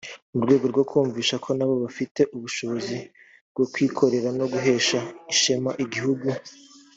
[0.33, 2.97] mu rwego rwo kubumvisha ko nabo bafite ubushobozi
[3.51, 4.99] bwo kwikorera no guhesha
[5.33, 6.29] ishema igihugu